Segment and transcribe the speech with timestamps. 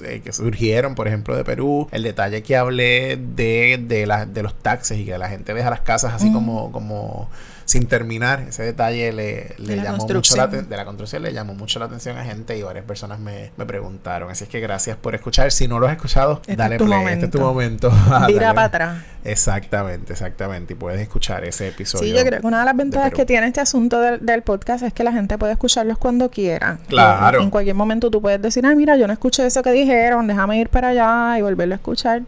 [0.03, 4.41] eh, que surgieron, por ejemplo, de Perú, el detalle que hablé de, de, la, de
[4.41, 7.29] los taxes y que la gente deja las casas así como, como
[7.67, 8.45] sin terminar.
[8.47, 12.17] Ese detalle le, le llamó mucho la de la construcción le llamó mucho la atención
[12.17, 14.31] a gente y varias personas me, me preguntaron.
[14.31, 15.51] Así es que gracias por escuchar.
[15.51, 17.13] Si no lo has escuchado, este dale play.
[17.13, 17.91] Este es tu momento.
[18.27, 19.03] Mira para atrás.
[19.27, 20.73] Exactamente, exactamente.
[20.73, 22.05] Y puedes escuchar ese episodio.
[22.05, 24.93] Sí, yo creo que una de las ventajas que tiene este asunto del, podcast es
[24.93, 26.77] que la gente puede escucharlos cuando quiera.
[26.87, 27.41] Claro.
[27.41, 30.59] En cualquier momento tú puedes decir, ah, mira, yo no escuché eso que dijeron, déjame
[30.59, 32.21] ir para allá y volverlo a escuchar.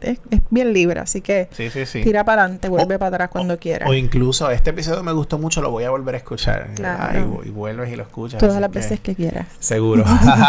[0.00, 2.02] es, bien libre, así que sí, sí, sí.
[2.02, 3.86] tira para adelante, vuelve para atrás cuando quiera.
[3.86, 6.70] O incluso este este episodio me gustó mucho, lo voy a volver a escuchar.
[6.74, 7.40] Claro.
[7.44, 8.38] Y, vuelves y lo escuchas.
[8.38, 9.46] Todas las veces que quieras.
[9.58, 10.04] Seguro.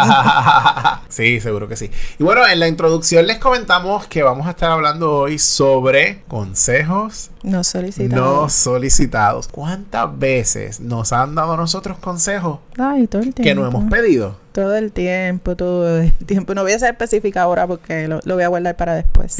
[1.08, 1.90] sí, seguro que sí.
[2.18, 7.30] Y bueno, en la introducción les comentamos que vamos a estar hablando hoy sobre consejos
[7.42, 8.24] no solicitados.
[8.24, 9.48] No solicitados.
[9.48, 13.42] ¿Cuántas veces nos han dado nosotros consejos Ay, todo el tiempo.
[13.42, 14.36] que no hemos pedido?
[14.52, 16.54] Todo el tiempo, todo el tiempo.
[16.54, 19.36] No voy a ser específica ahora porque lo, lo voy a guardar para después.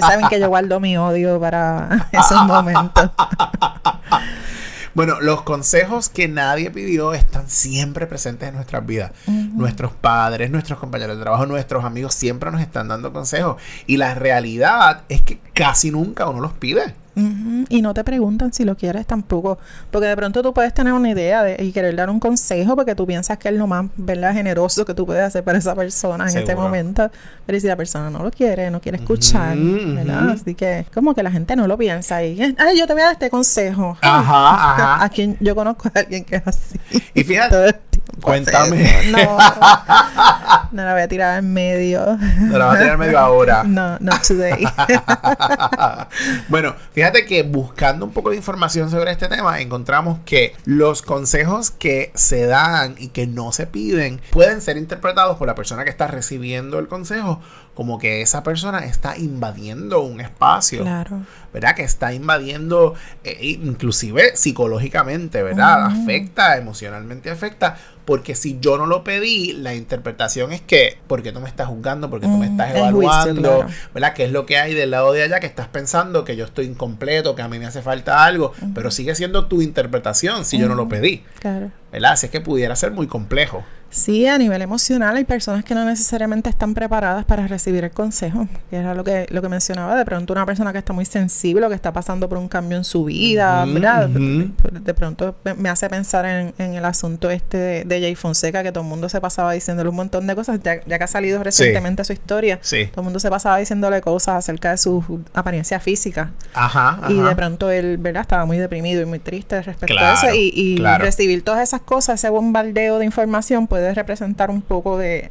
[0.00, 3.10] saben que yo guardo mi odio para esos momentos.
[4.96, 9.12] Bueno, los consejos que nadie pidió están siempre presentes en nuestras vidas.
[9.26, 13.60] Nuestros padres, nuestros compañeros de trabajo, nuestros amigos siempre nos están dando consejos.
[13.86, 16.94] Y la realidad es que casi nunca uno los pide.
[17.68, 19.58] Y no te preguntan si lo quieres tampoco,
[19.90, 22.94] porque de pronto tú puedes tener una idea de, y querer dar un consejo porque
[22.94, 24.34] tú piensas que es lo más ¿verdad?
[24.34, 27.10] generoso que tú puedes hacer para esa persona en este momento,
[27.46, 30.30] pero si la persona no lo quiere, no quiere escuchar, ¿verdad?
[30.30, 33.06] Así que como que la gente no lo piensa y, ay, yo te voy a
[33.06, 33.96] dar este consejo.
[34.02, 35.04] Ajá, ajá.
[35.04, 36.78] A quien yo conozco a alguien que es así.
[37.14, 37.80] Y fíjate,
[38.20, 39.10] Cuéntame.
[39.10, 39.18] No,
[40.72, 42.18] no la voy a tirar en medio.
[42.40, 43.62] No la voy a tirar en medio ahora.
[43.64, 44.66] No, no today.
[46.48, 51.70] bueno, fíjate que buscando un poco de información sobre este tema, encontramos que los consejos
[51.70, 55.90] que se dan y que no se piden pueden ser interpretados por la persona que
[55.90, 57.40] está recibiendo el consejo
[57.76, 60.82] como que esa persona está invadiendo un espacio.
[60.82, 61.20] Claro.
[61.52, 61.76] ¿Verdad?
[61.76, 65.84] Que está invadiendo, eh, inclusive psicológicamente, ¿verdad?
[65.84, 67.76] Afecta, emocionalmente afecta
[68.06, 72.08] porque si yo no lo pedí, la interpretación es que, porque tú me estás juzgando,
[72.08, 74.14] porque tú me estás evaluando, ¿verdad?
[74.14, 76.66] ¿Qué es lo que hay del lado de allá que estás pensando que yo estoy
[76.66, 78.52] incompleto, que a mí me hace falta algo?
[78.74, 81.24] Pero sigue siendo tu interpretación si yo no lo pedí.
[81.40, 81.72] Claro.
[81.90, 82.12] ¿Verdad?
[82.12, 83.64] Así es que pudiera ser muy complejo.
[83.90, 88.48] Sí, a nivel emocional hay personas que no necesariamente están preparadas para recibir el consejo,
[88.68, 91.64] que era lo que, lo que mencionaba, de pronto una persona que está muy sensible
[91.64, 94.08] o que está pasando por un cambio en su vida, ¿verdad?
[94.08, 98.90] de, pronto me hace pensar en, el asunto este de, Jay Fonseca, que todo el
[98.90, 102.58] mundo se pasaba diciéndole un montón de cosas, ya, que ha salido recientemente su historia,
[102.58, 106.32] todo el mundo se pasaba diciéndole cosas acerca de su apariencia física.
[106.54, 108.22] Ajá, Y de pronto él, ¿verdad?
[108.22, 112.30] Estaba muy deprimido y muy triste respecto a eso y, recibir todas esas cosas, ese
[112.30, 115.30] bombardeo de información, puede representar un poco de,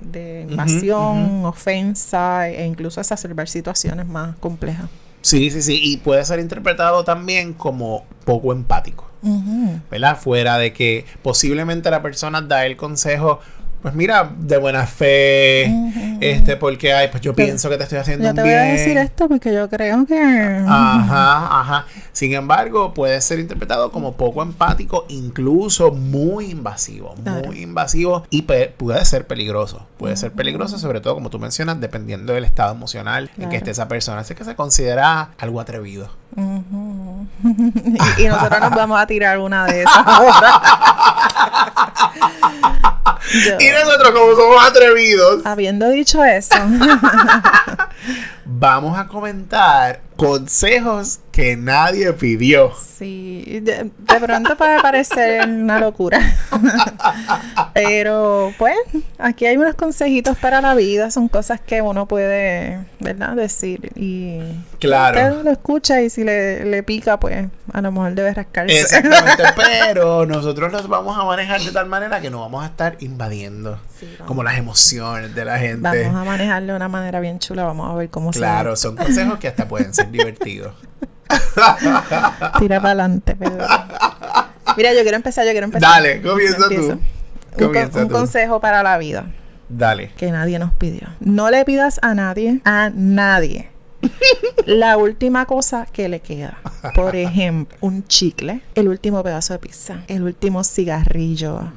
[0.50, 4.90] invasión, ofensa e incluso exacerbar situaciones más complejas.
[5.22, 5.80] Sí, sí, sí.
[5.82, 9.10] Y puede ser interpretado también como poco empático.
[9.90, 10.20] ¿Verdad?
[10.20, 13.40] Fuera de que posiblemente la persona da el consejo
[13.86, 15.66] pues mira, de buena fe,
[16.20, 18.56] este, porque, ay, pues yo pienso que te estoy haciendo yo un te bien.
[18.58, 20.20] voy a decir esto porque yo creo que...
[20.68, 21.86] Ajá, ajá.
[22.12, 27.46] Sin embargo, puede ser interpretado como poco empático, incluso muy invasivo, Claro.
[27.46, 29.86] muy invasivo y puede ser peligroso.
[30.00, 33.70] Puede ser peligroso, sobre todo como tú mencionas, dependiendo del estado emocional en que esté
[33.70, 34.22] esa persona.
[34.22, 36.10] Así que se considera algo atrevido.
[38.18, 40.62] Y, y nosotros nos vamos a tirar una de esas ahora.
[43.46, 46.56] Yo- Y nosotros, como somos atrevidos, habiendo dicho eso,
[48.46, 52.72] vamos a comentar consejos que nadie pidió.
[52.98, 56.20] sí, de, de pronto puede parecer una locura.
[57.74, 58.76] Pero pues,
[59.18, 63.34] aquí hay unos consejitos para la vida, son cosas que uno puede, ¿verdad?
[63.36, 63.92] Decir.
[63.96, 64.40] Y
[64.80, 65.44] Claro.
[65.44, 68.80] lo escucha y si le, le pica, pues a lo mejor debe rascarse.
[68.80, 72.96] Exactamente, pero nosotros los vamos a manejar de tal manera que no vamos a estar
[73.00, 75.82] invadiendo Sí, como las emociones de la gente.
[76.04, 79.40] Vamos a manejarlo de una manera bien chula, vamos a ver cómo Claro, son consejos
[79.40, 80.76] que hasta pueden ser divertidos.
[81.30, 83.36] se tira para adelante.
[83.38, 83.58] Pero...
[84.78, 85.90] Mira, yo quiero empezar, yo quiero empezar.
[85.90, 87.00] Dale, comienza tú.
[87.58, 88.14] Un, con- un tú.
[88.14, 89.26] consejo para la vida
[89.70, 90.12] Dale.
[90.18, 91.08] que nadie nos pidió.
[91.20, 93.70] No le pidas a nadie, a nadie,
[94.66, 96.58] la última cosa que le queda.
[96.96, 101.72] Por ejemplo, un chicle, el último pedazo de pizza, el último cigarrillo.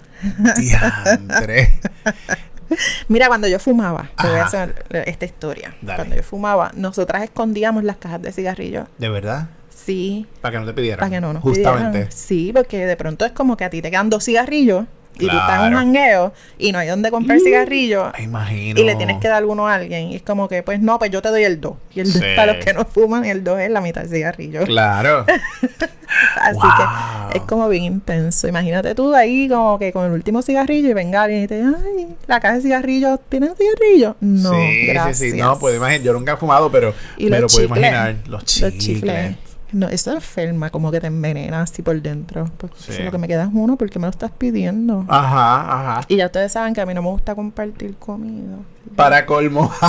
[0.56, 1.80] Diantre.
[3.08, 5.74] Mira, cuando yo fumaba, te voy a hacer esta historia.
[5.82, 5.96] Dale.
[5.96, 8.86] Cuando yo fumaba, nosotras escondíamos las cajas de cigarrillos.
[8.98, 9.48] ¿De verdad?
[9.70, 10.98] Sí, Para que no te pidieran.
[10.98, 11.90] para que no nos Justamente.
[11.90, 12.12] pidieran.
[12.12, 14.84] Sí, porque de pronto es como que a ti te quedan dos cigarrillos
[15.18, 18.80] y tú estás en un jangueo y no hay donde comprar cigarrillos Me imagino.
[18.80, 20.08] y le tienes que dar uno a alguien.
[20.12, 21.72] Y es como que, pues no, pues yo te doy el 2.
[21.94, 22.28] Y el 2 Sí.
[22.36, 24.64] para los que no fuman, el 2 es la mitad del cigarrillo.
[24.64, 25.24] Claro.
[26.40, 27.30] Así Wow.
[27.32, 28.48] que es como bien intenso.
[28.48, 32.16] Imagínate tú ahí como que con el último cigarrillo y venga alguien y te ay,
[32.26, 34.14] la caja de cigarrillos, ¿tienen cigarrillos?
[34.20, 35.18] No, sí, gracias.
[35.18, 35.36] sí, sí.
[35.38, 36.02] No, puedo imaginar.
[36.04, 38.16] Yo nunca he fumado, pero me lo puedo imaginar.
[38.26, 38.74] Los chicles.
[38.74, 39.36] Los chicles.
[39.72, 42.50] No, eso enferma, como que te envenena así por dentro.
[42.56, 42.92] Pues Sí.
[42.94, 45.04] si lo que me queda es uno, porque me lo estás pidiendo?
[45.08, 46.00] Ajá, ajá.
[46.08, 48.56] Y ya ustedes saben que a mí no me gusta compartir comida.
[48.96, 49.70] Para colmo.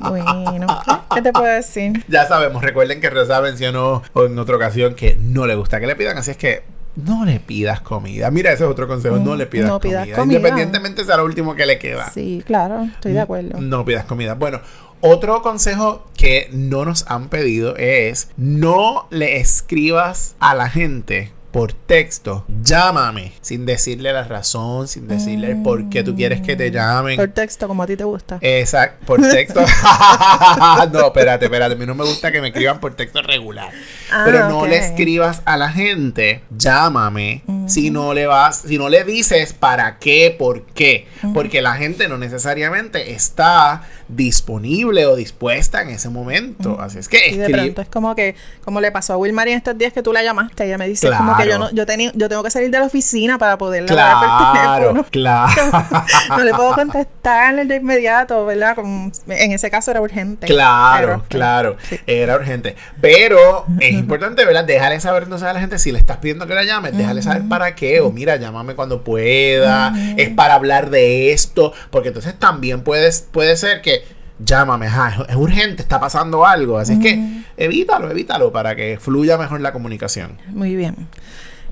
[0.00, 2.04] Bueno, ¿qué, qué te puedo decir?
[2.08, 5.94] Ya sabemos, recuerden que Rosa mencionó en otra ocasión que no le gusta que le
[5.96, 6.64] pidan, así es que
[6.96, 8.30] no le pidas comida.
[8.30, 10.16] Mira, ese es otro consejo, no le pidas, no pidas comida.
[10.16, 10.36] comida.
[10.38, 12.10] Independientemente sea lo último que le queda.
[12.10, 13.60] Sí, claro, estoy de acuerdo.
[13.60, 14.34] No pidas comida.
[14.34, 14.60] Bueno,
[15.02, 21.74] otro consejo que no nos han pedido es no le escribas a la gente por
[21.74, 26.70] texto, llámame, sin decirle la razón, sin decirle el por qué tú quieres que te
[26.70, 27.16] llamen.
[27.16, 28.38] Por texto, como a ti te gusta.
[28.40, 29.60] Exacto, por texto.
[30.92, 31.74] no, espérate, espérate.
[31.74, 33.70] A mí no me gusta que me escriban por texto regular.
[34.10, 38.88] Ah, Pero no le escribas a la gente, llámame, si no le vas, si no
[38.88, 41.06] le dices para qué, por qué.
[41.34, 46.80] Porque la gente no necesariamente está disponible o dispuesta en ese momento.
[46.80, 49.56] Así es que Y de pronto es como que, como le pasó a Wilmar en
[49.56, 51.64] estos días que tú la llamaste, ella me dice como que yo Claro.
[51.64, 54.88] no, yo tenía, yo tengo que salir de la oficina para poder hablar por Claro,
[54.88, 55.06] teléfono.
[55.10, 55.62] claro.
[56.30, 58.74] no le puedo contestar de inmediato, ¿verdad?
[58.74, 60.46] Como, en ese caso era urgente.
[60.46, 61.98] Claro, claro, sí.
[62.06, 62.76] era urgente.
[63.00, 64.64] Pero es importante, ¿verdad?
[64.64, 67.42] Déjale saber entonces a la gente si le estás pidiendo que la llames, déjale saber
[67.48, 72.82] para qué, o mira, llámame cuando pueda, es para hablar de esto, porque entonces también
[72.82, 74.04] puedes, puede ser que
[74.44, 79.36] llámame, ajá, es- urgente, está pasando algo, así es que evítalo, evítalo para que fluya
[79.38, 80.38] mejor la comunicación.
[80.48, 81.08] Muy bien.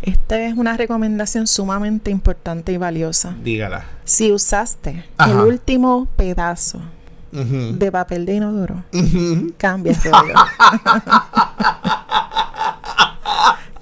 [0.03, 3.35] Esta es una recomendación sumamente importante y valiosa.
[3.43, 3.85] Dígala.
[4.05, 5.31] Si usaste Ajá.
[5.31, 6.81] el último pedazo
[7.33, 8.83] de papel de inodoro,
[9.59, 10.35] cambia el rollo.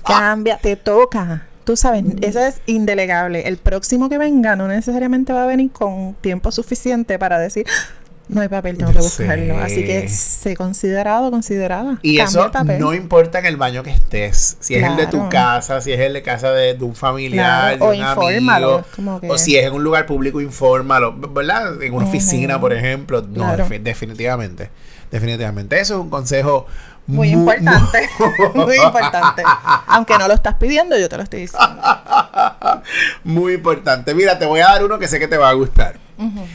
[0.04, 1.44] cambia, te toca.
[1.64, 3.46] Tú sabes, eso es indelegable.
[3.46, 7.97] El próximo que venga no necesariamente va a venir con tiempo suficiente para decir, "Ah,
[8.28, 9.04] no hay papel, tengo que Sí.
[9.22, 9.58] buscarlo.
[9.58, 11.98] Así que sé considerado, considerada.
[12.02, 12.78] Y Cambia eso papel.
[12.78, 14.56] no importa en el baño que estés.
[14.60, 17.76] Si es el de tu casa, si es el de casa de, de un familiar,
[17.76, 21.14] Claro, o de un infórmalo, amigo, que- o si es en un lugar público, infórmalo,
[21.16, 21.82] ¿verdad?
[21.82, 23.22] En una oficina, por ejemplo.
[23.22, 23.66] No, Claro.
[23.80, 24.70] definitivamente.
[25.10, 25.80] Definitivamente.
[25.80, 26.66] Eso es un consejo
[27.08, 28.08] Muy mu- importante,
[28.54, 29.42] muy importante.
[29.88, 31.82] Aunque no lo estás pidiendo, yo te lo estoy diciendo.
[33.24, 34.14] Muy importante.
[34.14, 35.96] Mira, te voy a dar uno que sé que te va a gustar.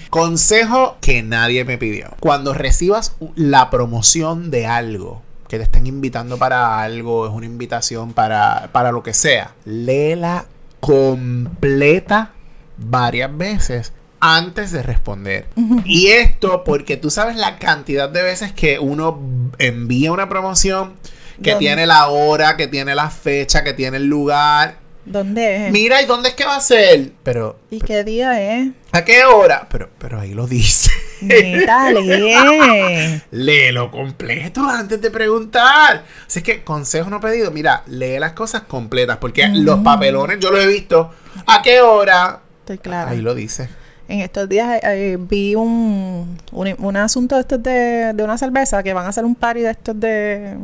[0.10, 2.10] Consejo que nadie me pidió.
[2.20, 8.14] Cuando recibas la promoción de algo, que te estén invitando para algo, es una invitación
[8.14, 10.46] para, para lo que sea, léela
[10.80, 12.32] completa
[12.78, 15.46] varias veces antes de responder.
[15.86, 19.20] Y esto porque tú sabes la cantidad de veces que uno
[19.58, 20.94] envía una promoción
[21.42, 25.72] que tiene la hora, que tiene la fecha, que tiene el lugar ¿Dónde es?
[25.72, 27.12] Mira, ¿y dónde es que va a ser?
[27.24, 27.60] Pero.
[27.70, 28.70] ¿Y qué día es?
[28.94, 29.68] ¿A qué hora?
[29.70, 30.92] Pero, pero ahí lo dice.
[31.22, 33.22] Neta, lee.
[33.32, 36.06] Léelo completo antes de preguntar.
[36.26, 37.52] Así es que consejo no pedido.
[37.52, 39.18] Mira, lee las cosas completas.
[39.18, 41.12] Porque los papelones yo los he visto.
[41.48, 42.40] ¿A qué hora?
[42.60, 43.12] Estoy clara.
[43.12, 43.70] Ahí lo dice.
[44.14, 48.84] En estos días eh, vi un, un, un asunto de estos de, de una cerveza
[48.84, 50.56] que van a hacer un party de estos de,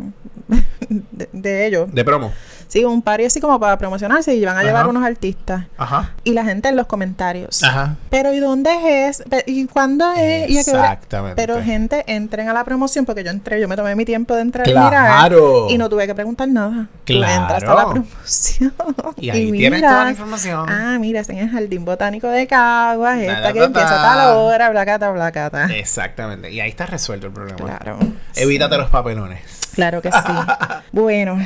[1.34, 1.92] de ellos.
[1.92, 2.32] De promo.
[2.70, 5.66] Sí, un party así como para promocionarse y van a llevar unos artistas.
[5.76, 6.12] Ajá.
[6.24, 7.64] Y la gente en los comentarios.
[7.64, 7.96] Ajá.
[8.12, 9.24] Pero ¿y dónde es?
[9.48, 10.56] ¿Y cuándo es?
[10.68, 11.36] Exactamente.
[11.36, 14.42] Pero gente, entren a la promoción porque yo entré, yo me tomé mi tiempo de
[14.42, 14.86] entrar Claro.
[14.86, 15.72] y mirar.
[15.72, 16.88] Y no tuve que preguntar nada.
[17.06, 17.90] Tú entras a la Claro.
[17.90, 18.74] promoción.
[19.18, 20.66] Y ahí tienes toda la información.
[20.70, 24.16] Ah, mira, es en el Jardín Botánico de Caguas, esta da, que da, empieza a
[24.16, 25.66] tal hora, blacata, blacata.
[25.76, 26.52] Exactamente.
[26.52, 27.58] Y ahí está resuelto el problema.
[27.58, 27.98] Claro.
[28.36, 29.42] Evítate los papelones.
[29.74, 30.18] Claro que sí.
[30.92, 31.40] bueno,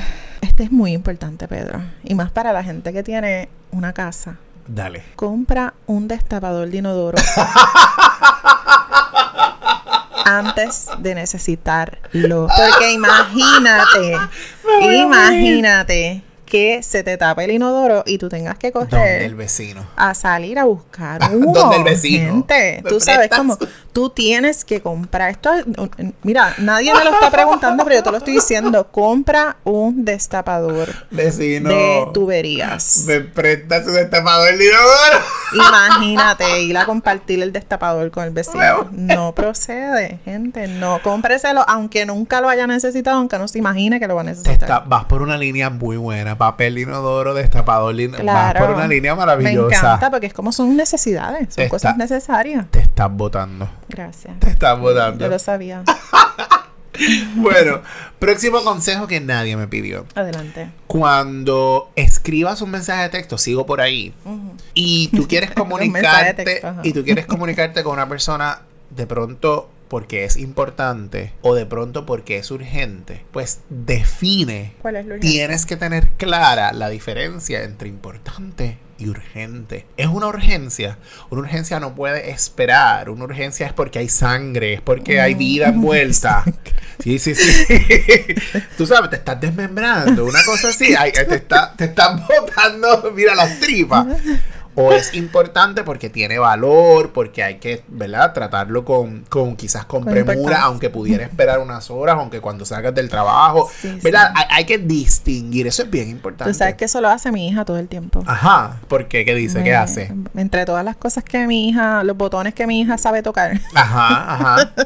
[0.44, 1.82] este es muy importante, Pedro.
[2.04, 4.38] Y más para la gente que tiene una casa.
[4.68, 5.04] Dale.
[5.16, 7.18] Compra un destapador de inodoro
[10.26, 12.48] antes de necesitarlo.
[12.58, 14.18] Porque imagínate,
[14.82, 19.86] imagínate que se te tape el inodoro y tú tengas que Donde correr el vecino.
[19.96, 21.52] a salir a buscar uno.
[21.54, 22.32] Donde el vecino.
[22.32, 23.58] Gente, ¿Me tú sabes cómo
[23.94, 25.54] tú tienes que comprar esto.
[25.54, 25.66] es-
[26.24, 28.88] Mira, nadie me lo está preguntando, pero yo te lo estoy diciendo.
[28.92, 31.70] Compra un destapador Vecino.
[31.70, 33.04] de tuberías.
[33.08, 35.26] Me prestas un destapador de inodoro.
[35.54, 38.90] Imagínate ir a compartir el destapador con el vecino.
[38.92, 40.68] No procede, gente.
[40.68, 44.26] No, cómpreselo, aunque nunca lo haya necesitado, aunque no se imagine que lo va a
[44.26, 44.54] necesitar.
[44.54, 46.38] está- vas por una línea muy buena.
[46.38, 47.94] Papel inodoro, destapador.
[47.94, 48.60] Claro.
[48.60, 49.76] Vas por una línea Me maravillosa.
[49.76, 52.66] encanta porque es como son necesidades, son Está- cosas necesarias.
[52.72, 53.70] Te estás botando.
[53.94, 54.40] Gracias.
[54.40, 55.26] Te estás botando.
[55.26, 55.84] Yo lo sabía.
[57.36, 57.82] Bueno,
[58.20, 60.06] próximo consejo que nadie me pidió.
[60.16, 60.70] Adelante.
[60.88, 64.14] Cuando escribas un mensaje de texto, sigo por ahí,
[64.74, 70.24] y tú quieres comunicarte texto, y tú quieres comunicarte con una persona de pronto porque
[70.24, 74.74] es importante o de pronto porque es urgente, pues define.
[74.82, 75.30] ¿Cuál es urgencia?
[75.30, 79.86] Tienes que tener clara la diferencia entre importante y urgente.
[79.98, 80.98] Es una urgencia.
[81.30, 83.10] Una urgencia no puede esperar.
[83.10, 86.44] Una urgencia es porque hay sangre, es porque hay vida envuelta.
[87.04, 87.66] Sí, sí, sí.
[88.78, 90.94] Tú sabes, te estás desmembrando, una cosa así.
[90.98, 94.06] ay, te está, te están botando, mira, las tripas.
[94.76, 98.34] O es importante porque tiene valor, porque hay que, ¿verdad?
[98.34, 102.94] Tratarlo con, con quizás con, Con premura, aunque pudiera esperar unas horas, aunque cuando salgas
[102.96, 104.32] del trabajo, Sí, ¿verdad?
[104.36, 104.42] sí.
[104.50, 106.52] Hay, hay que distinguir, eso es bien importante.
[106.52, 108.24] Tú sabes que eso lo hace mi hija todo el tiempo.
[108.26, 109.26] Ajá, ¿por qué?
[109.26, 109.60] ¿Qué dice?
[109.64, 110.12] ¿Qué Me- hace?
[110.36, 114.34] Entre todas las cosas que mi hija, los botones que mi hija sabe tocar, Ajá,
[114.34, 114.74] ajá.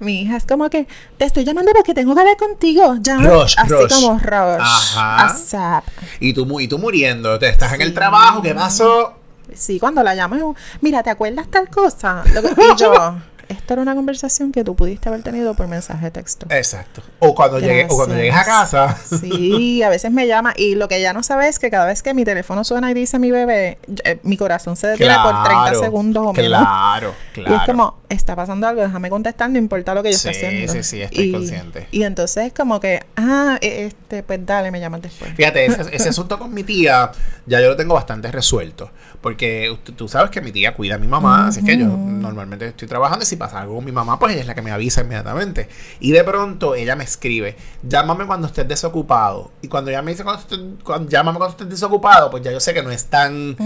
[0.00, 2.96] mi hija es como que te estoy llamando porque tengo que hablar contigo.
[3.00, 3.16] Ya.
[3.18, 3.92] Rush, Así rush.
[3.92, 4.60] como rush.
[4.60, 5.24] Ajá.
[5.26, 5.84] ASAP.
[6.20, 9.14] Y tú, y tú muriendo, te estás en el trabajo, ¿qué pasó?
[9.54, 12.22] Sí, cuando la llamo, mira, ¿te acuerdas tal cosa?
[12.34, 13.16] Lo que- y yo,
[13.48, 16.46] esto era una conversación que tú pudiste haber tenido por mensaje de texto.
[16.50, 17.02] Exacto.
[17.18, 18.96] O cuando, llegue, o cuando llegues a casa.
[19.20, 22.02] Sí, a veces me llama y lo que ella no sabe es que cada vez
[22.02, 25.74] que mi teléfono suena y dice mi bebé, eh, mi corazón se detiene por 30
[25.74, 26.60] segundos o menos.
[26.60, 27.48] Claro, claro.
[27.54, 30.46] Y es como, está pasando algo, déjame contestar, no importa lo que yo Sí, esté
[30.46, 30.72] haciendo.
[30.72, 31.88] sí, sí, estoy y, consciente.
[31.90, 35.32] Y entonces es como que, ah, eh, este, pues dale, me llamas después.
[35.34, 37.10] Fíjate, ese, ese asunto con mi tía,
[37.46, 38.90] ya yo lo tengo bastante resuelto.
[39.20, 42.86] Porque tú, sabes que mi tía cuida a mi mamá, así que yo normalmente estoy
[42.86, 45.00] trabajando y si pasa algo con mi mamá, pues ella es la que me avisa
[45.00, 45.68] inmediatamente.
[45.98, 49.50] Y de pronto ella me escribe, llámame cuando estés desocupado.
[49.60, 52.60] Y cuando ella me dice, cuando estés- cuando- llámame cuando estés desocupado, pues ya yo
[52.60, 53.56] sé que no es tan,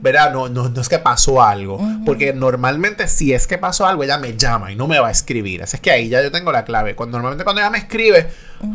[0.00, 0.32] ¿verdad?
[0.32, 1.80] No, no, no es que pasó algo.
[2.06, 5.10] Porque normalmente si es que pasó algo, ella me llama y no me va a
[5.12, 5.64] escribir.
[5.64, 6.94] Así es que ahí ya yo tengo la clave.
[6.94, 8.28] Cuando normalmente cuando ella me escribe,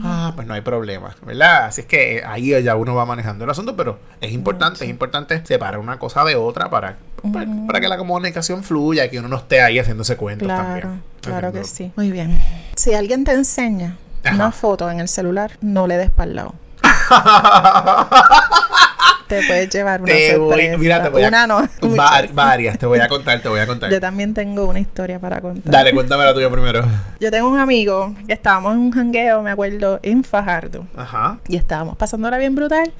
[0.03, 1.65] ah, pues no hay problema, ¿verdad?
[1.65, 5.45] Así es que ahí ya uno va manejando el asunto, pero es importante, es importante
[5.45, 6.97] separar una cosa de otra para,
[7.33, 10.63] para, para que la comunicación fluya y que uno no esté ahí haciéndose cuentos Claro,
[10.81, 11.03] también.
[11.21, 11.91] claro que sí.
[11.95, 12.39] Muy bien.
[12.75, 14.35] Si alguien te enseña Ajá.
[14.35, 16.55] una foto en el celular, no le des para el lado.
[19.27, 21.55] Te puedes llevar una Te voy, mira, te voy a, una no.
[21.81, 22.33] var- muchas.
[22.35, 23.89] varias, te voy a contar, te voy a contar.
[23.91, 25.71] Yo también tengo una historia para contar.
[25.71, 26.83] Dale, cuéntame la tuya primero.
[27.19, 30.85] Yo tengo un amigo que estábamos en un jangueo, me acuerdo, en Fajardo.
[30.95, 31.39] Ajá.
[31.47, 32.91] Y estábamos pasándola bien brutal.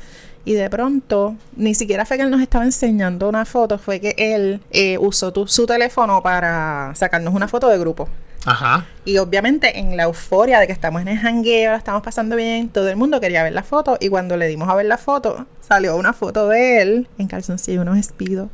[0.46, 4.14] Y de pronto, ni siquiera fue que él nos estaba enseñando una foto, fue que
[4.18, 8.08] él eh, usó tu- su teléfono para sacarnos una foto de grupo.
[8.46, 8.86] Ajá.
[9.06, 12.70] Y obviamente en la euforia de que estamos en el jangueo, la estamos pasando bien,
[12.70, 13.98] todo el mundo quería ver la foto.
[14.00, 17.82] Y cuando le dimos a ver la foto, salió una foto de él en calzoncillo
[17.82, 18.50] unos espidos.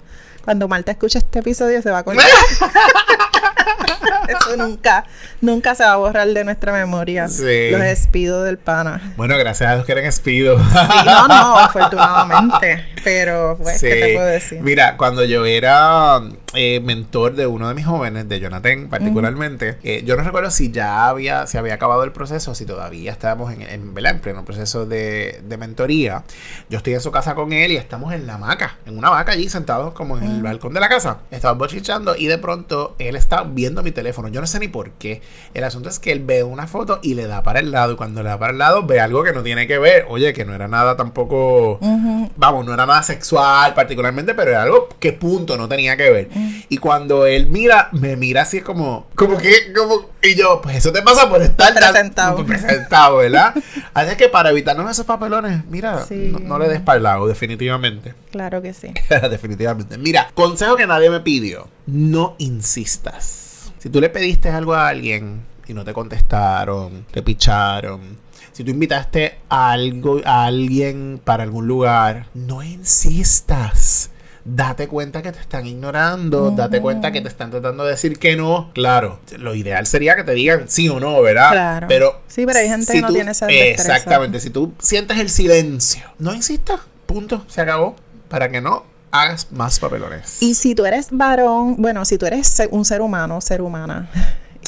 [0.46, 2.26] Cuando Marta escucha este episodio se va a acordar.
[4.27, 5.05] Eso nunca,
[5.41, 7.27] nunca se va a borrar de nuestra memoria.
[7.27, 7.72] Sí.
[7.72, 9.13] Los despidos del pana.
[9.17, 10.62] Bueno, gracias a Dios que eran espidos.
[10.62, 12.86] Sí, no, no, afortunadamente.
[13.03, 14.62] Pero, pues, ¿qué te puedo decir?
[14.62, 16.22] Mira, cuando yo era
[16.53, 20.72] eh, mentor de uno de mis jóvenes, de Jonathan particularmente, eh, yo no recuerdo si
[20.72, 24.86] ya había, si había acabado el proceso, si todavía estábamos en, en, en pleno proceso
[24.86, 26.24] de, de, mentoría.
[26.70, 29.34] Yo estoy en su casa con él y estamos en la hamaca, en una hamaca
[29.34, 31.20] allí sentados como en el balcón de la casa.
[31.31, 34.28] Estamos bochichando y de pronto él está viendo mi teléfono.
[34.28, 35.22] Yo no sé ni por qué.
[35.54, 37.96] El asunto es que él ve una foto y le da para el lado y
[37.96, 40.06] cuando le da para el lado ve algo que no tiene que ver.
[40.10, 42.32] Oye, que no era nada tampoco, uh -huh.
[42.36, 46.30] vamos, no era nada sexual particularmente, pero era algo que punto no tenía que ver.
[46.34, 46.66] Uh -huh.
[46.70, 50.92] Y cuando él mira, me mira así como, como que, como, y yo, pues eso
[50.92, 53.54] te pasa por estar presentado, presentado ¿verdad?
[53.94, 56.30] Así que para evitarnos esos papelones, mira, sí.
[56.32, 58.14] no, no, le des para el lado, definitivamente.
[58.32, 58.94] Claro que sí.
[59.30, 59.98] definitivamente.
[59.98, 63.50] Mira, consejo que nadie me pidió, no insistas.
[63.82, 68.16] Si tú le pediste algo a alguien y no te contestaron, te picharon,
[68.52, 74.12] si tú invitaste a algo a alguien para algún lugar, no insistas.
[74.46, 78.36] Date cuenta que te están ignorando, date cuenta que te están tratando de decir que
[78.36, 78.70] no.
[78.76, 81.50] Claro, lo ideal sería que te digan sí o no, ¿verdad?
[81.50, 81.88] Claro.
[81.88, 83.48] Pero sí, pero hay gente si que no tú, tiene esa.
[83.48, 86.82] Exactamente, si tú sientes el silencio, no insistas.
[87.08, 87.96] Punto, se acabó.
[88.30, 90.41] Para que no hagas más papelones.
[90.41, 94.10] Y si tú eres varón, bueno, si tú eres un ser humano, ser humana,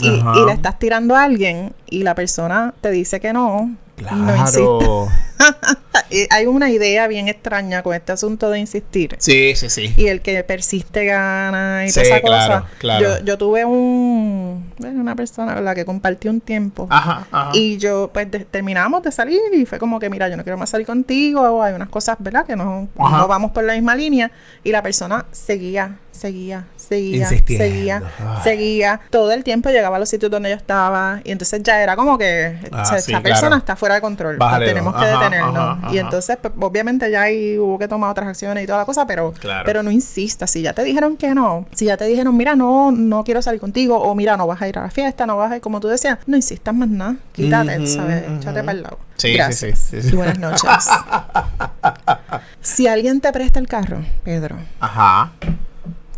[0.01, 4.15] y, y, le estás tirando a alguien y la persona te dice que no, Claro.
[4.17, 5.07] no
[6.29, 9.15] Hay una idea bien extraña con este asunto de insistir.
[9.19, 9.93] Sí, sí, sí.
[9.97, 12.77] Y el que persiste gana y sí, toda esa claro, cosa.
[12.79, 13.03] Claro.
[13.03, 15.75] Yo, yo tuve un una persona ¿verdad?
[15.75, 16.87] que compartió un tiempo.
[16.89, 17.51] Ajá, ajá.
[17.53, 20.57] Y yo, pues, de, terminamos de salir y fue como que, mira, yo no quiero
[20.57, 21.61] más salir contigo.
[21.61, 22.45] Hay unas cosas, ¿verdad?
[22.45, 24.31] Que no, no vamos por la misma línea.
[24.63, 28.43] Y la persona seguía, seguía, seguía, seguía, Ay.
[28.43, 29.01] seguía.
[29.09, 31.19] Todo el tiempo llegaba a los sitios donde yo estaba.
[31.25, 33.23] Y entonces ya era como que Ah, o sea, sí, esta claro.
[33.23, 34.37] persona está fuera de control.
[34.37, 35.77] Bájale tenemos que detenernos.
[35.83, 38.85] ajá, Y entonces, pues, obviamente, ya ahí hubo que tomar otras acciones y toda la
[38.85, 39.63] cosa, pero, Claro.
[39.65, 40.49] pero no insistas.
[40.51, 43.59] Si ya te dijeron que no, si ya te dijeron, mira, no, no quiero salir
[43.59, 45.79] contigo, o mira, no vas a ir a la fiesta, no vas a ir, como
[45.79, 47.15] tú decías, no insistas más nada.
[47.33, 48.23] Quítate, ¿sabes?
[48.39, 48.99] Échate para el lado.
[49.17, 49.79] Sí, sí, Gracias.
[49.79, 50.13] sí, sí, sí.
[50.13, 50.69] Y buenas noches.
[52.61, 55.31] si alguien te presta el carro, Pedro, Ajá.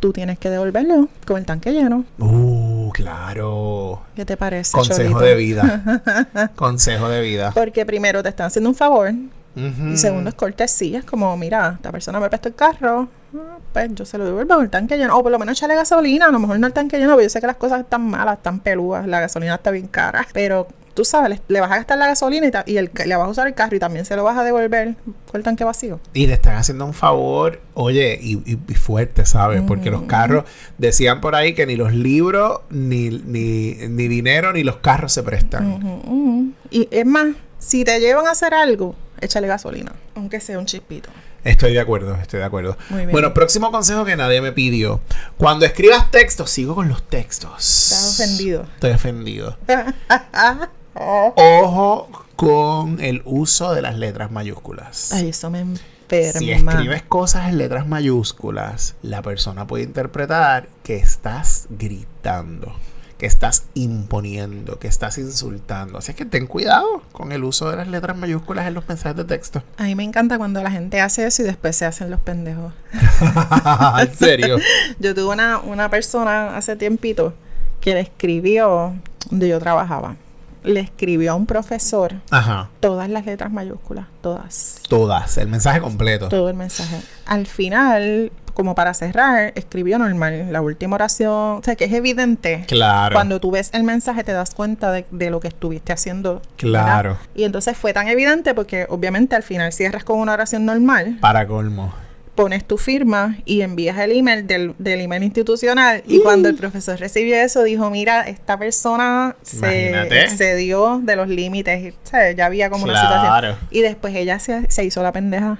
[0.05, 2.05] Tú tienes que devolverlo con el tanque lleno.
[2.19, 4.03] Uh, claro.
[4.15, 4.71] ¿Qué te parece?
[4.71, 6.51] Consejo de vida.
[6.55, 7.51] Consejo de vida.
[7.55, 9.11] Porque primero te están haciendo un favor
[9.55, 10.99] Y segundo es cortesía.
[10.99, 14.59] Es como, mira, esta persona me prestó el carro, ah, pues yo se lo devuelvo
[14.61, 15.17] el tanque lleno.
[15.17, 16.25] O por lo menos echarle gasolina.
[16.25, 18.37] A lo mejor no el tanque lleno, porque yo sé que las cosas están malas,
[18.37, 20.27] están peludas, la gasolina está bien cara.
[20.33, 23.27] Pero tú sabes, le, le vas a gastar la gasolina y, y el, le vas
[23.27, 24.95] a usar el carro y también se lo vas a devolver
[25.29, 25.99] con el tanque vacío.
[26.13, 29.61] Y te están haciendo un favor, oye, y, y- y fuerte, ¿sabes?
[29.67, 30.45] Porque los carros,
[30.77, 35.23] decían por ahí que ni los libros, ni, ni, ni dinero, ni los carros se
[35.23, 36.53] prestan.
[36.71, 37.27] Y es más,
[37.59, 41.09] si te llevan a hacer algo, échale gasolina, aunque sea un chispito.
[41.43, 42.77] Estoy de acuerdo, estoy de acuerdo.
[42.89, 43.11] Muy bien.
[43.11, 44.99] Bueno, próximo consejo que nadie me pidió.
[45.37, 47.91] Cuando escribas textos, sigo con los textos.
[47.91, 48.63] Estás ofendido.
[48.75, 49.57] Estoy ofendido.
[50.95, 55.11] Ojo con el uso de las letras mayúsculas.
[55.11, 56.39] Ay, eso me enferma.
[56.39, 62.73] Si escribes cosas en letras mayúsculas, la persona puede interpretar que estás gritando,
[63.17, 65.97] que estás imponiendo, que estás insultando.
[65.97, 69.23] Así que ten cuidado con el uso de las letras mayúsculas en los mensajes de
[69.23, 69.63] texto.
[69.77, 72.73] A mí me encanta cuando la gente hace eso y después se hacen los pendejos.
[74.01, 74.57] en serio.
[74.99, 77.33] Yo tuve una, una persona hace tiempito
[77.79, 78.95] que le escribió
[79.29, 80.15] donde yo trabajaba.
[80.63, 82.69] Le escribió a un profesor Ajá.
[82.79, 84.81] todas las letras mayúsculas, todas.
[84.89, 86.27] Todas, el mensaje completo.
[86.29, 87.01] Todo el mensaje.
[87.27, 91.59] Al final, como para cerrar, escribió normal la última oración.
[91.59, 92.65] O sea, que es evidente.
[92.67, 93.13] Claro.
[93.13, 96.41] Cuando tú ves el mensaje te das cuenta de, de lo que estuviste haciendo.
[96.59, 96.83] ¿verdad?
[96.85, 97.17] Claro.
[97.35, 101.45] Y entonces fue tan evidente porque obviamente al final cierras con una oración normal, Para
[101.45, 101.93] colmo.
[102.33, 106.01] pones tu firma y envías el email del, del email institucional.
[106.07, 111.27] Y cuando el profesor recibió eso, dijo, mira, esta persona se, se dio de los
[111.29, 111.93] límites.
[111.93, 113.25] O sea, ya había como una Claro.
[113.53, 113.55] situación.
[113.71, 115.57] Y después ella se, se hizo la pendeja.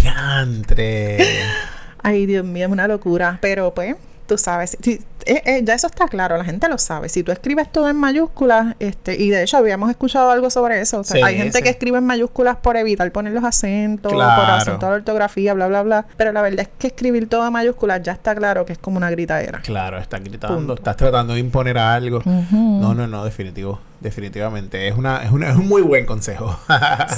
[0.00, 1.18] Diantre.
[2.04, 3.38] Ay, Dios mío, es una locura.
[3.40, 7.08] Pero pues, tú sabes, si- eh, eh, ya eso está claro, la gente lo sabe.
[7.08, 11.00] Si tú escribes todo en mayúsculas, este, y de hecho habíamos escuchado algo sobre eso.
[11.00, 11.62] O sea, Sí, hay gente sí.
[11.64, 14.52] que escribe en mayúsculas por evitar poner los acentos, por Claro.
[14.52, 16.06] acentuar la ortografía, bla, bla, bla.
[16.18, 18.98] Pero la verdad es que escribir todo en mayúsculas ya está claro que es como
[18.98, 19.60] una gritadera.
[19.62, 20.74] Claro, estás gritando, Punto.
[20.74, 22.20] estás tratando de imponer algo.
[22.52, 23.80] No, no, no, definitivo.
[24.00, 24.88] Definitivamente.
[24.88, 26.58] Es una, es una, es un muy buen consejo.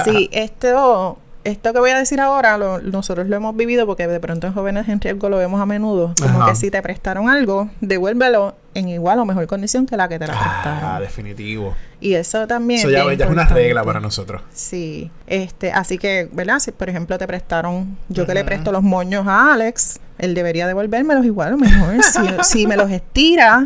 [0.05, 4.20] Sí, esto esto que voy a decir ahora, lo- nosotros lo hemos vivido porque de
[4.20, 6.14] pronto en jóvenes en riesgo lo vemos a menudo.
[6.20, 6.50] Como Ajá.
[6.50, 10.26] que si te prestaron algo, devuélvelo en igual o mejor condición que la que te
[10.26, 11.00] la Ah, prestaron.
[11.00, 11.74] definitivo.
[12.00, 12.80] Y eso también.
[12.80, 14.42] Eso ya, bien ya es una regla para nosotros.
[14.52, 16.59] Sí, este, así que, ¿verdad?
[16.59, 20.66] Si por ejemplo te prestaron, yo que le presto los moños a Alex, él debería
[20.66, 22.02] devolvérmelos igual o mejor.
[22.02, 23.62] si, si me los estira,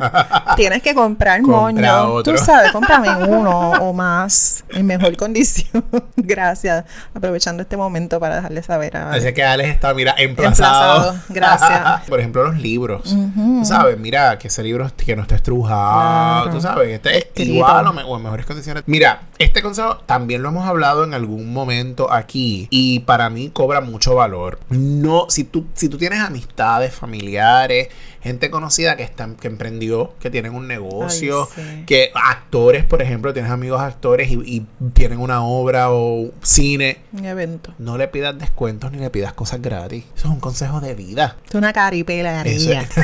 [0.56, 2.32] tienes que comprar Compra otro.
[2.34, 5.84] Tú sabes, cómprame uno o más en mejor condición.
[6.16, 6.84] Gracias.
[7.14, 11.12] Aprovechando este momento para dejarle saber a Así que Alex está, mira, emplazado.
[11.12, 12.00] Emplazado, gracias.
[12.08, 13.02] Por ejemplo, los libros.
[13.04, 16.42] Tú sabes, mira, que ese libro que no esté estrujado.
[16.42, 16.50] Claro.
[16.56, 17.50] Tú sabes, esté Escrito.
[17.52, 18.82] igual o, me- o en mejores condiciones.
[18.86, 22.66] Mira, este consejo también lo hemos hablado en algún momento aquí.
[22.70, 24.58] Y para mí cobra mucho valor.
[24.68, 27.88] No, si tú, si tú tienes amistades, familiares,
[28.22, 31.85] gente conocida que están, que emprendió, que tienen un negocio, Ay, sí.
[31.87, 36.98] que actores, por ejemplo, tienes amigos actores y, y tienen una obra o cine.
[37.12, 37.74] Un evento.
[37.79, 40.05] No le pidas descuentos ni le pidas cosas gratis.
[40.16, 41.37] Eso es un consejo de vida.
[41.48, 42.83] Es una caripelaría.
[42.83, 43.00] Eso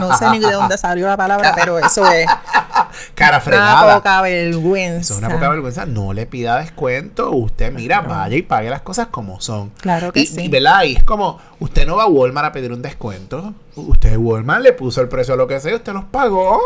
[0.00, 2.26] No sé ni de dónde salió la palabra, pero eso es
[3.14, 3.96] Cara una fregada.
[3.96, 5.14] poca vergüenza.
[5.14, 5.86] Es una poca vergüenza.
[5.86, 7.30] No le pida descuento.
[7.32, 9.70] Usted, mira, vaya y pague las cosas como son.
[9.80, 10.42] Claro que y, sí.
[10.42, 10.82] y, ¿verdad?
[10.84, 13.54] Y es como, usted no va a Walmart a pedir un descuento.
[13.86, 16.60] Usted Walmart le puso el precio a lo que sea, usted los pagó.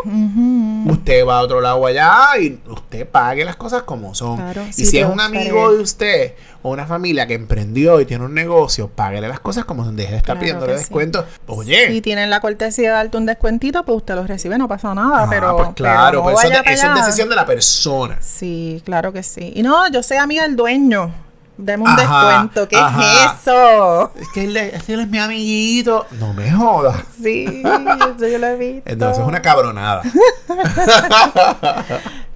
[0.85, 4.37] Usted va a otro lado allá y usted pague las cosas como son.
[4.37, 8.05] Claro, y sí, si es un amigo de usted o una familia que emprendió y
[8.05, 9.95] tiene un negocio, páguele las cosas como son.
[9.95, 10.79] Deje de estar Claro pidiéndole sí.
[10.79, 11.25] descuentos.
[11.47, 11.87] Oye.
[11.87, 15.23] Si tienen la cortesía de darte un descuentito, pues usted los recibe, no pasa nada.
[15.23, 16.93] ah, pero, pues claro, pero no eso, eso es allá.
[16.95, 18.17] decisión de la persona.
[18.21, 19.51] Sí, claro que sí.
[19.55, 21.13] Y no, yo soy amiga del dueño.
[21.55, 22.67] Deme un Ajá, descuento.
[22.67, 23.25] ¿Qué ajá.
[23.25, 24.11] es eso?
[24.19, 26.05] Es que él, es que él es mi amiguito.
[26.19, 26.97] No me jodas.
[27.21, 27.45] Sí,
[28.17, 28.89] eso yo lo he visto.
[28.89, 30.01] Entonces es una cabronada.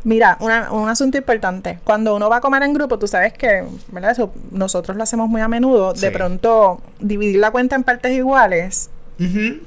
[0.03, 1.79] Mira, una- un asunto importante.
[1.83, 4.11] Cuando uno va a comer en grupo, tú sabes que, ¿verdad?
[4.11, 5.93] Eso nosotros lo hacemos muy a menudo.
[5.95, 6.01] Sí.
[6.01, 8.89] De pronto, dividir la cuenta en partes iguales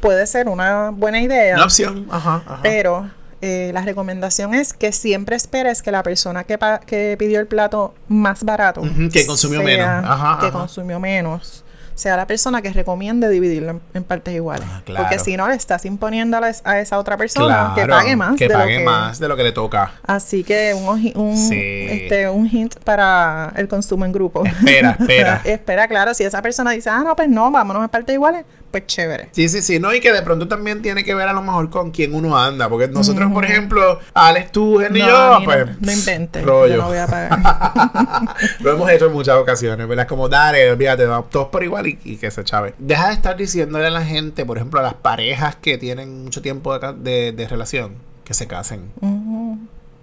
[0.01, 1.57] puede ser una buena idea.
[1.57, 2.07] Una opción.
[2.11, 2.61] Ajá, ajá.
[2.63, 3.11] Pero
[3.43, 7.47] eh, la recomendación es que siempre esperes que la persona que, pa- que pidió el
[7.47, 9.87] plato más barato, que consumió menos.
[9.89, 10.59] Ajá, que ajá.
[10.59, 14.67] consumió menos, sea la persona que recomiende dividirlo en, en partes iguales.
[14.71, 15.05] Ah, claro.
[15.07, 18.37] Porque si no, le estás imponiendo a, la- a esa otra persona que pague más.
[18.37, 19.93] Que de lo pague que- más de lo que le toca.
[20.07, 21.57] Así que un, un, Sí.
[21.59, 24.45] este, un hint para el consumo en grupo.
[24.47, 25.41] Espera, espera.
[25.45, 26.15] espera, claro.
[26.15, 29.29] Si esa persona dice, ah, no, pues no, vámonos en partes iguales, pues chévere.
[29.33, 31.71] Sí, sí, sí, no, y que de pronto también tiene que ver a lo mejor
[31.71, 35.45] con quién uno anda, porque nosotros, por ejemplo, Alex, tú, Jenny y yo, mí no-
[35.45, 36.45] pues, no, inventes.
[36.45, 36.75] rollo.
[36.77, 37.31] Yo no voy a pagar.
[38.61, 40.07] Lo hemos hecho en muchas ocasiones, ¿verdad?
[40.07, 42.75] Como dale, olvídate, todos por igual y, y que se chave.
[42.79, 46.43] Deja de estar diciéndole a la gente, por ejemplo, a las parejas que tienen mucho
[46.43, 48.93] tiempo de, de- de relación, que se casen.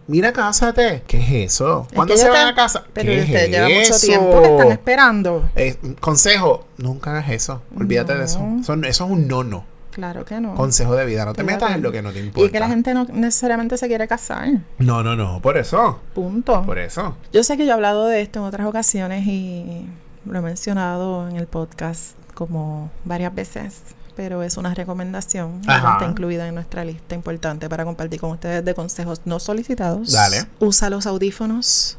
[0.07, 1.03] Mira, cásate.
[1.07, 1.85] ¿Qué es eso?
[1.89, 2.83] Es ¿Cuándo que se van te- a casa?
[2.93, 4.07] Pero ¿Qué usted es lleva mucho eso?
[4.07, 5.49] tiempo que están esperando.
[5.55, 7.61] Eh, consejo, nunca hagas eso.
[7.77, 8.39] Olvídate de eso.
[8.61, 8.73] Eso.
[8.73, 9.65] Eso es un no-no.
[9.91, 10.53] Claro que no.
[10.55, 11.25] Consejo de vida.
[11.25, 11.59] No te Claro.
[11.59, 12.47] metas en lo que no te importa.
[12.47, 14.47] y que la gente no necesariamente se quiere casar.
[14.77, 15.41] No, no, no.
[15.41, 15.99] Por eso.
[16.13, 16.61] Punto.
[16.63, 17.17] Por eso.
[17.33, 19.87] Yo sé que yo he hablado de esto en otras ocasiones y
[20.25, 23.81] lo he mencionado en el podcast como varias veces,
[24.17, 25.61] pero es una recomendación.
[25.67, 25.93] Ajá.
[25.93, 30.11] Está incluida en nuestra lista importante para compartir con ustedes de consejos no solicitados.
[30.11, 30.45] Dale.
[30.59, 31.97] Usa los audífonos.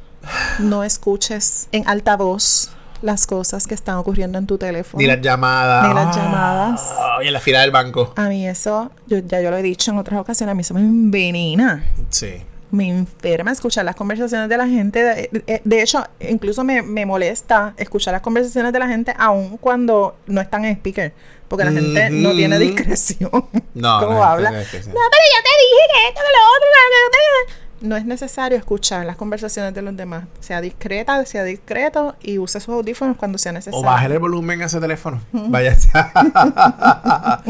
[0.59, 5.01] No escuches en alta voz las cosas que están ocurriendo en tu teléfono.
[5.01, 5.89] Ni las llamadas.
[5.89, 6.83] Ni las llamadas.
[7.21, 8.13] Ay, en la fila del banco.
[8.17, 10.75] A mí eso, yo, ya yo lo he dicho en otras ocasiones, a mí eso
[10.75, 11.85] me envenena.
[12.11, 12.43] Sí.
[12.71, 15.03] Me enferma escuchar las conversaciones de la gente.
[15.03, 19.57] De, de- de hecho, incluso me, me molesta escuchar las conversaciones de la gente aun
[19.57, 21.15] cuando no están en speaker.
[21.49, 23.31] Porque la gente no tiene discreción.
[23.75, 24.51] No, ¿Cómo no, habla?
[24.51, 28.05] no, pero yo te dije que esto, que lo otro, que- que- que- No es
[28.05, 30.25] necesario escuchar las conversaciones de los demás.
[30.41, 33.79] Sea discreta, sea discreto y use sus audífonos cuando sea necesario.
[33.79, 35.21] O bájale el volumen a ese teléfono.
[35.33, 35.77] Vaya.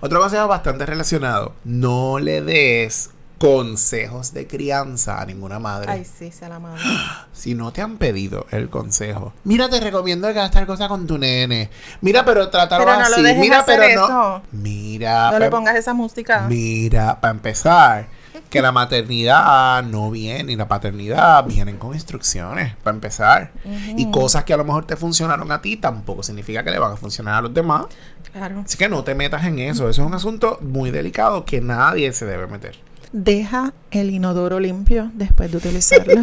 [0.00, 1.54] Otro consejo bastante relacionado.
[1.64, 5.92] No le des consejos de crianza a ninguna madre.
[5.92, 6.82] Ay, sí, sea la madre.
[7.32, 9.34] Si no te han pedido el consejo.
[9.44, 11.68] Mira, te recomiendo que hagas tal cosa con tu nene.
[12.00, 13.22] Mira, pero trátalo Pero no lo así.
[13.22, 14.42] dejes Mira, hacer pero no.
[14.52, 16.46] Mira, No le pongas esa música.
[16.48, 18.08] Mira, para empezar,
[18.48, 23.52] que la maternidad no viene y la paternidad vienen con instrucciones, para empezar.
[23.96, 26.92] Y cosas que a lo mejor te funcionaron a ti tampoco significa que le van
[26.92, 27.84] a funcionar a los demás.
[28.32, 28.62] Claro.
[28.64, 29.90] Así que no te metas en eso.
[29.90, 32.85] Eso es un asunto muy delicado que nadie se debe meter.
[33.12, 36.14] Deja el inodoro limpio después de utilizarlo.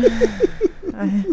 [0.95, 1.25] Ay,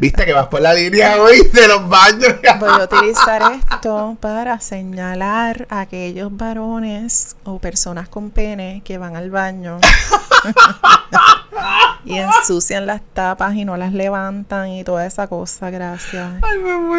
[0.00, 2.34] Viste que vas por la línea hoy de los baños.
[2.60, 9.16] Voy a utilizar esto para señalar a aquellos varones o personas con pene que van
[9.16, 9.78] al baño
[12.04, 16.30] y ensucian las tapas y no las levantan y toda esa cosa, gracias.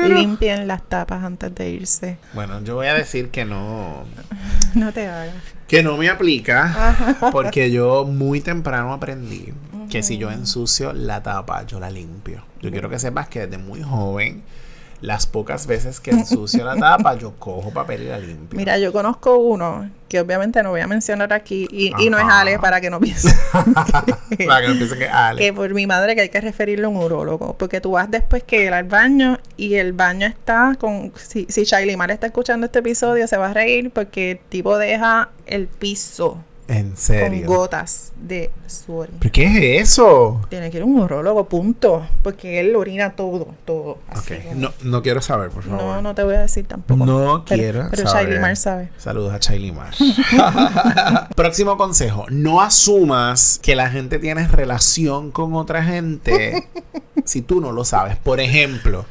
[0.08, 2.18] Limpien las tapas antes de irse.
[2.34, 4.04] Bueno, yo voy a decir que no.
[4.76, 5.36] No te hagas.
[5.68, 9.54] Que no me aplica porque yo muy temprano aprendí
[9.90, 12.44] que si yo ensucio la tapa, yo la limpio.
[12.62, 14.44] Yo quiero que sepas que desde muy joven
[15.04, 18.58] las pocas veces que ensucio la tapa, yo cojo papel y la limpio.
[18.58, 22.26] Mira, yo conozco uno que obviamente no voy a mencionar aquí y, y no es
[22.26, 23.34] Ale para que no piensen.
[23.52, 25.42] para que no piensen que es Ale.
[25.42, 27.54] Que por mi madre que hay que referirle a un urólogo.
[27.58, 31.12] Porque tú vas después que ir al baño y el baño está con.
[31.18, 35.32] Si, si Mar está escuchando este episodio, se va a reír porque el tipo deja
[35.46, 37.46] el piso ¿En serio?
[37.46, 39.10] Con gotas de sudor.
[39.20, 40.42] ¿Pero qué es eso?
[40.50, 42.08] Tiene que ir a un urologo, punto.
[42.22, 44.00] Porque él orina todo, todo.
[44.16, 45.82] ok, no, no quiero saber, por favor.
[45.82, 47.06] No, no te voy a decir tampoco.
[47.06, 48.30] No quiero pero saber.
[48.30, 48.90] Pero Mar sabe.
[48.98, 49.94] Saludos a Shailey Mar.
[51.36, 52.26] Próximo consejo.
[52.30, 56.70] No asumas que la gente tiene relación con otra gente
[57.26, 58.16] si tú no lo sabes.
[58.16, 59.06] Por ejemplo,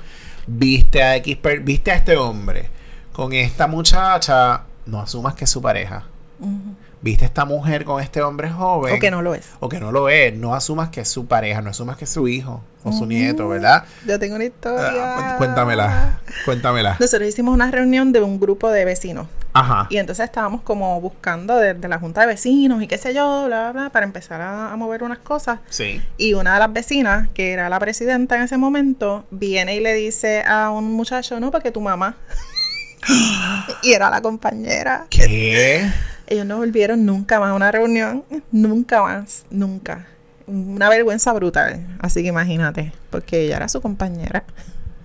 [0.47, 2.71] viste a X, viste a este hombre
[3.12, 6.07] con esta muchacha, no asumas que es su pareja
[7.03, 8.95] viste a esta mujer con este hombre joven.
[8.95, 9.51] O que no lo es.
[9.61, 10.35] O que no lo es.
[10.35, 13.49] No asumas que es su pareja, no asumas que es su hijo o su nieto,
[13.49, 13.85] ¿verdad?
[14.07, 15.35] Yo tengo una historia.
[15.35, 16.97] Ah, cuéntamela, cuéntamela.
[16.99, 19.29] Nosotros hicimos una reunión de un grupo de vecinos.
[19.53, 19.87] Ajá.
[19.91, 23.71] Y entonces estábamos como buscando de, la junta de vecinos y qué sé yo, bla,
[23.71, 25.61] bla, bla, para empezar a, mover unas cosas.
[25.69, 26.03] Sí.
[26.17, 29.95] Y una de las vecinas, que era la presidenta en ese momento, viene y le
[29.95, 32.17] dice a un muchacho, no, porque tu mamá.
[33.83, 35.07] y era la compañera.
[35.11, 35.88] ¿Qué?
[36.27, 40.07] Ellos no volvieron nunca más a una reunión, nunca más, nunca.
[40.47, 44.45] Una vergüenza brutal, así que imagínate, porque ella era su compañera.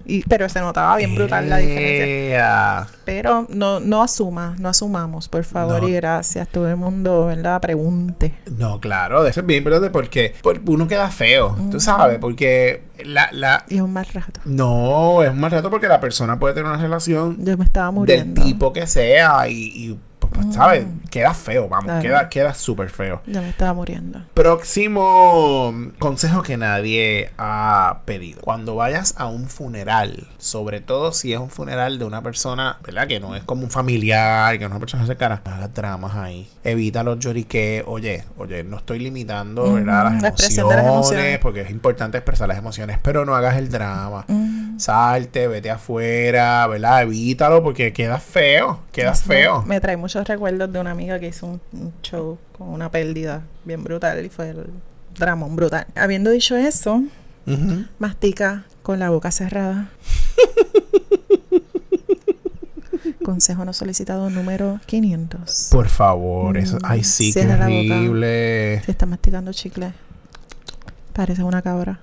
[0.09, 2.87] Y, pero se notaba bien brutal la diferencia.
[3.03, 6.47] Pero no, no asuma, no asumamos, por favor y gracias.
[6.47, 7.59] Todo el mundo, ¿verdad?
[7.59, 8.33] Pregunte.
[8.57, 10.33] No, claro, eso es bien importante porque,
[10.65, 13.65] uno queda feo, tú sabes, porque la, la...
[13.67, 14.39] Y es un mal rato.
[14.45, 17.43] No, es un mal rato porque la persona puede tener una relación...
[17.43, 18.41] Yo me estaba muriendo.
[18.41, 20.85] Del tipo que sea y pues, ¿sabes?
[21.09, 23.21] Queda feo, vamos, queda, queda súper feo.
[23.25, 24.21] Ya me estaba muriendo.
[24.33, 28.41] Próximo consejo que nadie ha pedido.
[28.41, 33.07] Cuando vayas a un funeral, sobre todo si es un funeral de una persona, ¿verdad?
[33.07, 36.15] Que no es como un familiar, que no es una persona cercana, no hagas dramas
[36.15, 36.49] ahí.
[36.63, 37.83] Evita los lloriques.
[37.85, 40.13] Oye, oye, no estoy limitando, ¿verdad?
[40.21, 44.25] Las, emociones, porque es importante expresar las emociones, pero no hagas el drama.
[44.77, 47.03] Salte, vete afuera, ¿verdad?
[47.03, 49.63] Evítalo porque queda feo, queda feo.
[49.63, 53.83] Me trae muchos recuerdos de una amiga que hizo un, show con una pérdida bien
[53.83, 54.69] brutal y fue el
[55.17, 55.87] drama brutal.
[55.95, 57.03] Habiendo dicho eso,
[57.99, 59.89] mastica con la boca cerrada.
[63.23, 65.69] Consejo no solicitado número 500.
[65.71, 66.77] Por favor, eso.
[66.83, 68.81] Ay, sí, qué horrible.
[68.85, 69.91] Se está masticando chicle.
[71.13, 71.99] Parece una cabra.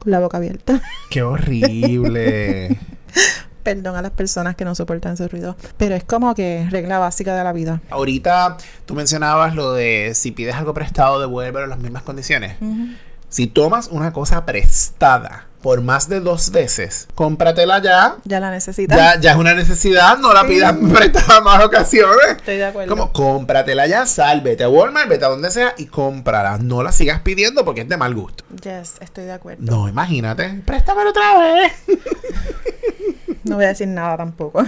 [0.00, 0.80] Con la boca abierta.
[1.10, 2.78] Qué horrible.
[3.62, 5.56] Perdón a las personas que no soportan ese ruido.
[5.76, 7.82] Pero es como que regla básica de la vida.
[7.90, 12.56] Ahorita tú mencionabas lo de si pides algo prestado, devuélvelo en las mismas condiciones.
[13.28, 18.16] Si tomas una cosa prestada por más de dos veces, cómpratela ya.
[18.24, 18.96] Ya la necesitas.
[18.96, 22.36] Ya, ya es una necesidad, no la pidas prestada más ocasiones.
[22.36, 22.90] Estoy de acuerdo.
[22.90, 26.58] Como cómpratela ya, sal, vete a Walmart, vete a donde sea y cómprala.
[26.58, 28.44] No la sigas pidiendo porque es de mal gusto.
[28.62, 29.62] Yes, estoy de acuerdo.
[29.62, 30.62] No, imagínate.
[30.64, 31.72] Préstamelo otra vez.
[33.44, 34.64] no voy a decir nada tampoco.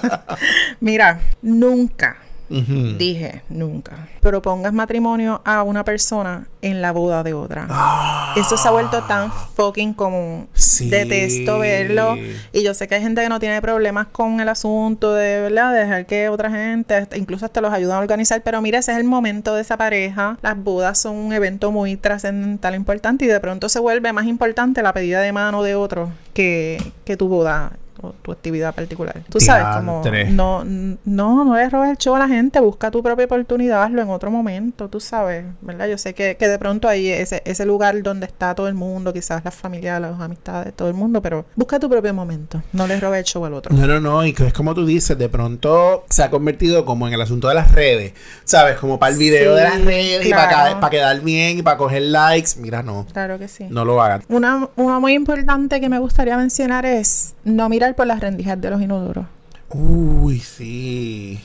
[0.80, 2.16] Mira, nunca
[2.48, 4.08] Dije, nunca.
[4.20, 7.66] Propongas matrimonio a una persona en la boda de otra.
[7.68, 8.34] Ah.
[8.36, 10.48] Eso se ha vuelto tan fucking común.
[10.80, 12.16] Detesto verlo.
[12.52, 15.74] Y yo sé que hay gente que no tiene problemas con el asunto de, ¿verdad?
[15.74, 18.42] dejar que otra gente, incluso hasta los ayuden a organizar.
[18.42, 20.38] Pero mira, ese es el momento de esa pareja.
[20.42, 23.24] Las bodas son un evento muy trascendental, importante.
[23.24, 27.16] Y de pronto se vuelve más importante la pedida de mano de otro que, que
[27.16, 29.22] tu boda o tu actividad particular.
[29.28, 33.02] Tú sabes, como no, no, no le robes el show a la gente, busca tu
[33.02, 35.88] propia oportunidad, hazlo en otro momento, tú sabes, ¿verdad?
[35.88, 39.12] Yo sé que, que de pronto hay ese, ese lugar donde está todo el mundo,
[39.12, 42.98] quizás las familias, las amistades, todo el mundo, pero busca tu propio momento, no le
[43.00, 43.74] robes el show al otro.
[43.74, 47.06] No, no, no, y que es como tú dices, de pronto se ha convertido como
[47.06, 48.12] en el asunto de las redes,
[48.44, 48.76] ¿sabes?
[48.76, 52.02] Como para el video de las redes y para, para quedar bien y para coger
[52.02, 53.06] likes, mira, no.
[53.12, 53.66] Claro que sí.
[53.70, 54.24] No lo hagas.
[54.28, 58.70] Una, una muy importante que me gustaría mencionar es no mirar por las rendijas de
[58.70, 59.26] los inodoros.
[59.70, 61.40] Uy, sí.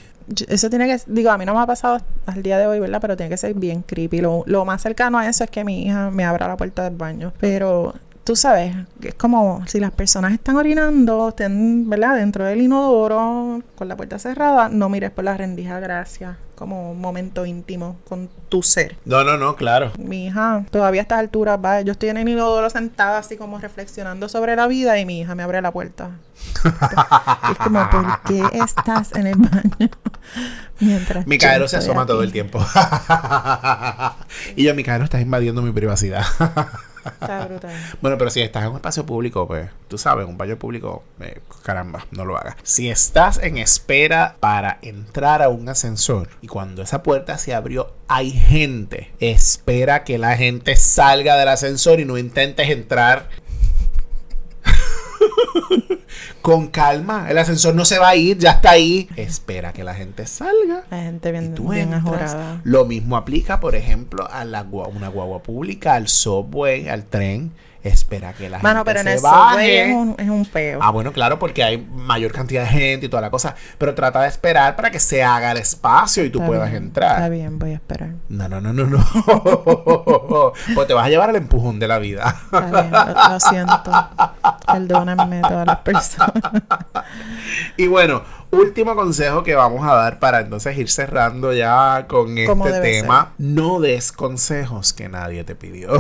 [0.47, 3.01] Eso tiene que, digo, a mí no me ha pasado al día de hoy, ¿verdad?
[3.01, 4.21] Pero tiene que ser bien creepy.
[4.21, 6.95] Lo, lo más cercano a eso es que mi hija me abra la puerta del
[6.95, 7.33] baño.
[7.39, 12.15] Pero tú sabes, es como si las personas están orinando, estén, ¿verdad?
[12.15, 16.37] Dentro del inodoro, con la puerta cerrada, no mires por la rendija, gracias.
[16.55, 18.95] Como un momento íntimo con tu ser.
[19.05, 19.91] No, no, no, claro.
[19.97, 23.59] Mi hija, todavía a estas alturas, va, yo estoy en el inodoro sentada así como
[23.59, 26.11] reflexionando sobre la vida y mi hija me abre la puerta.
[27.51, 29.89] es como, ¿por qué estás en el baño?
[30.79, 32.63] Mientras Micaelo se asoma todo el tiempo.
[34.55, 36.23] y yo, Micaelo, estás invadiendo mi privacidad.
[38.01, 41.41] Bueno, pero si estás en un espacio público, pues tú sabes, un baño público, eh,
[41.63, 42.55] caramba, no lo hagas.
[42.63, 47.93] Si estás en espera para entrar a un ascensor y cuando esa puerta se abrió
[48.07, 53.29] hay gente, espera que la gente salga del ascensor y no intentes entrar
[56.41, 57.27] con calma.
[57.29, 59.09] El ascensor no se va a ir, ya está ahí.
[59.15, 60.83] Espera que la gente salga.
[60.89, 61.91] La gente bien, bien
[62.63, 67.51] Lo mismo aplica, por ejemplo, a la, una guagua pública, al subway, al tren
[67.83, 69.89] espera que la gente pero en se baje.
[69.89, 70.79] Es un, es un peo.
[70.81, 73.55] Ah, bueno, claro, porque hay mayor cantidad de gente y toda la cosa.
[73.77, 77.17] Pero trata de esperar para que se haga el espacio y tú puedas entrar.
[77.17, 78.11] Está bien, voy a esperar.
[78.29, 79.03] No, no, no, no, no.
[80.75, 82.35] pues te vas a llevar el empujón de la vida.
[82.45, 83.91] Está bien, lo, lo siento.
[84.65, 86.33] Perdónenme todas las personas.
[87.77, 92.79] y bueno, último consejo que vamos a dar para entonces ir cerrando ya con este
[92.81, 93.33] tema.
[93.37, 95.91] No des consejos que nadie te pidió.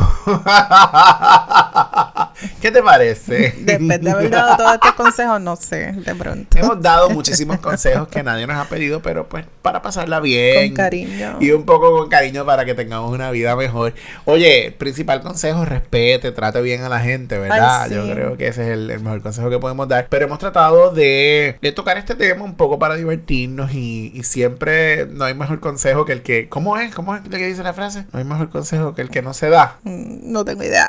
[2.61, 3.55] ¿Qué te parece?
[3.59, 6.57] Después de haber dado todos estos consejos, no sé, de pronto.
[6.57, 10.69] Hemos dado muchísimos consejos que nadie nos ha pedido, pero pues para pasarla bien.
[10.69, 11.37] Con cariño.
[11.39, 13.93] Y un poco con cariño para que tengamos una vida mejor.
[14.25, 17.89] Oye, principal consejo, respete, trate bien a la gente, ¿verdad?
[17.89, 20.07] Yo creo que ese es el, mejor consejo que podemos dar.
[20.09, 25.05] Pero hemos tratado de, de tocar este tema un poco para divertirnos y, y, siempre
[25.07, 26.49] no hay mejor consejo que el que...
[26.49, 26.93] ¿Cómo es?
[26.93, 28.05] ¿Cómo es lo que dice la frase?
[28.11, 29.77] No hay mejor consejo que el que no se da.
[29.83, 30.87] Mm, no tengo idea.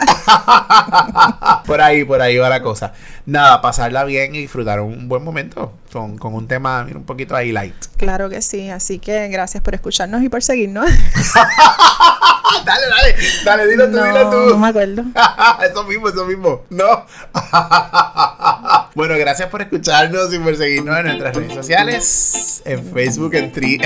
[1.66, 2.92] por ahí, por ahí va la cosa.
[3.26, 7.52] Nada, pasarla bien y disfrutar un buen momento con, con un tema un poquito ahí
[7.52, 7.74] light.
[7.96, 10.90] Claro que sí, así que gracias por escucharnos y por seguirnos.
[12.64, 13.14] dale, dale,
[13.44, 14.36] dale, dilo tú, dilo tú.
[14.50, 15.02] No me acuerdo.
[15.70, 16.62] eso mismo, eso mismo.
[16.70, 17.04] No.
[18.94, 22.62] bueno, gracias por escucharnos y por seguirnos en nuestras redes sociales.
[22.64, 23.80] En Facebook, en Tri.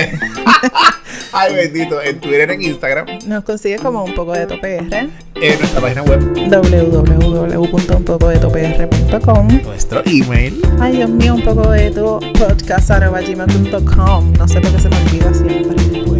[1.31, 2.01] Ay, bendito.
[2.01, 3.07] En Twitter, en Instagram.
[3.25, 4.65] Nos consigues como un poco de topr.
[4.65, 5.11] En
[5.59, 6.19] nuestra página web.
[6.49, 10.61] www.unpoco-de-topr.com Nuestro email.
[10.79, 14.33] Ay, Dios mío, un poco de tu podcast.gmail.com.
[14.33, 16.18] No sé por qué se me olvida siempre.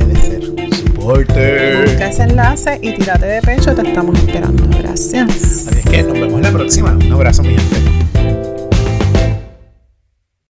[1.09, 1.87] Supporter.
[1.87, 3.73] Busca ese enlace y tírate de pecho.
[3.73, 4.63] Te estamos esperando.
[4.77, 5.67] Gracias.
[5.67, 6.91] Así es que nos vemos la próxima.
[6.91, 7.88] Un abrazo, mi gente.